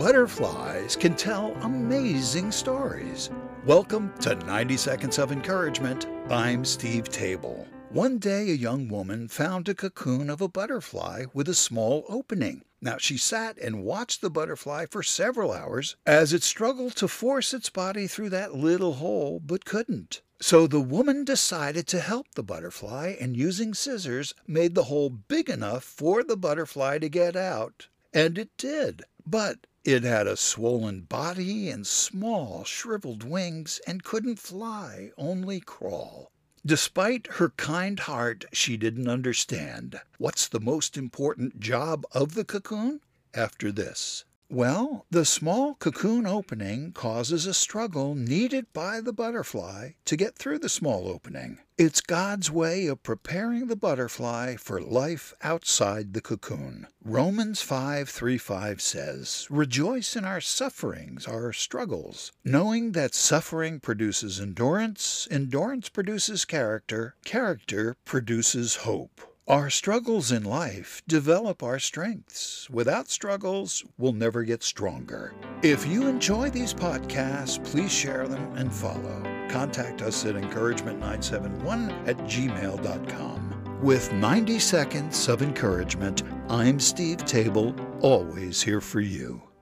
Butterflies 0.00 0.96
can 0.96 1.14
tell 1.14 1.54
amazing 1.60 2.52
stories. 2.52 3.28
Welcome 3.66 4.14
to 4.20 4.34
90 4.34 4.78
Seconds 4.78 5.18
of 5.18 5.30
Encouragement. 5.30 6.06
I'm 6.30 6.64
Steve 6.64 7.10
Table. 7.10 7.68
One 7.90 8.16
day, 8.16 8.48
a 8.48 8.54
young 8.54 8.88
woman 8.88 9.28
found 9.28 9.68
a 9.68 9.74
cocoon 9.74 10.30
of 10.30 10.40
a 10.40 10.48
butterfly 10.48 11.26
with 11.34 11.50
a 11.50 11.54
small 11.54 12.06
opening. 12.08 12.62
Now, 12.80 12.96
she 12.96 13.18
sat 13.18 13.58
and 13.58 13.84
watched 13.84 14.22
the 14.22 14.30
butterfly 14.30 14.86
for 14.86 15.02
several 15.02 15.52
hours 15.52 15.96
as 16.06 16.32
it 16.32 16.42
struggled 16.42 16.96
to 16.96 17.06
force 17.06 17.52
its 17.52 17.68
body 17.68 18.06
through 18.06 18.30
that 18.30 18.54
little 18.54 18.94
hole, 18.94 19.38
but 19.38 19.66
couldn't. 19.66 20.22
So 20.40 20.66
the 20.66 20.80
woman 20.80 21.26
decided 21.26 21.86
to 21.88 22.00
help 22.00 22.26
the 22.36 22.42
butterfly 22.42 23.16
and 23.20 23.36
using 23.36 23.74
scissors 23.74 24.32
made 24.46 24.74
the 24.74 24.84
hole 24.84 25.10
big 25.10 25.50
enough 25.50 25.84
for 25.84 26.24
the 26.24 26.38
butterfly 26.38 27.00
to 27.00 27.10
get 27.10 27.36
out. 27.36 27.88
And 28.14 28.38
it 28.38 28.48
did. 28.56 29.02
But 29.26 29.66
it 29.84 30.02
had 30.02 30.26
a 30.26 30.36
swollen 30.36 31.00
body 31.00 31.70
and 31.70 31.86
small 31.86 32.64
shriveled 32.64 33.24
wings 33.24 33.80
and 33.86 34.04
couldn't 34.04 34.38
fly, 34.38 35.10
only 35.16 35.60
crawl. 35.60 36.30
Despite 36.66 37.26
her 37.34 37.50
kind 37.50 38.00
heart, 38.00 38.44
she 38.52 38.76
didn't 38.76 39.08
understand. 39.08 39.98
What's 40.18 40.46
the 40.48 40.60
most 40.60 40.98
important 40.98 41.58
job 41.60 42.04
of 42.12 42.34
the 42.34 42.44
cocoon? 42.44 43.00
After 43.32 43.72
this. 43.72 44.24
Well, 44.52 45.06
the 45.12 45.24
small 45.24 45.76
cocoon 45.76 46.26
opening 46.26 46.90
causes 46.90 47.46
a 47.46 47.54
struggle 47.54 48.16
needed 48.16 48.66
by 48.72 49.00
the 49.00 49.12
butterfly 49.12 49.90
to 50.06 50.16
get 50.16 50.36
through 50.36 50.58
the 50.58 50.68
small 50.68 51.06
opening. 51.06 51.60
It's 51.78 52.00
God's 52.00 52.50
way 52.50 52.88
of 52.88 53.04
preparing 53.04 53.68
the 53.68 53.76
butterfly 53.76 54.56
for 54.56 54.80
life 54.80 55.34
outside 55.40 56.14
the 56.14 56.20
cocoon. 56.20 56.88
Romans 57.04 57.62
5:3-5 57.62 58.80
says, 58.80 59.46
"Rejoice 59.50 60.16
in 60.16 60.24
our 60.24 60.40
sufferings, 60.40 61.28
our 61.28 61.52
struggles, 61.52 62.32
knowing 62.44 62.90
that 62.90 63.14
suffering 63.14 63.78
produces 63.78 64.40
endurance, 64.40 65.28
endurance 65.30 65.88
produces 65.88 66.44
character, 66.44 67.14
character 67.24 67.96
produces 68.04 68.82
hope." 68.82 69.20
Our 69.48 69.68
struggles 69.68 70.30
in 70.30 70.44
life 70.44 71.02
develop 71.08 71.62
our 71.62 71.80
strengths. 71.80 72.70
Without 72.70 73.08
struggles, 73.08 73.84
we'll 73.98 74.12
never 74.12 74.44
get 74.44 74.62
stronger. 74.62 75.34
If 75.62 75.86
you 75.86 76.06
enjoy 76.06 76.50
these 76.50 76.72
podcasts, 76.72 77.62
please 77.64 77.90
share 77.92 78.28
them 78.28 78.52
and 78.56 78.72
follow. 78.72 79.22
Contact 79.48 80.02
us 80.02 80.24
at 80.24 80.36
encouragement971 80.36 82.08
at 82.08 82.16
gmail.com. 82.18 83.80
With 83.82 84.12
90 84.12 84.58
seconds 84.58 85.28
of 85.28 85.42
encouragement, 85.42 86.22
I'm 86.48 86.78
Steve 86.78 87.24
Table, 87.24 87.74
always 88.02 88.62
here 88.62 88.80
for 88.80 89.00
you. 89.00 89.42